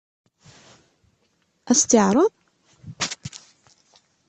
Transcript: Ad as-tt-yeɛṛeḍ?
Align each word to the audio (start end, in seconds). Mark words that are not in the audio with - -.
Ad 1.69 1.73
as-tt-yeɛṛeḍ? 1.77 2.33